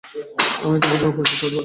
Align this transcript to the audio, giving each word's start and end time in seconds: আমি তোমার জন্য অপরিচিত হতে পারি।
আমি 0.63 0.77
তোমার 0.81 0.99
জন্য 0.99 1.11
অপরিচিত 1.11 1.31
হতে 1.33 1.47
পারি। 1.47 1.57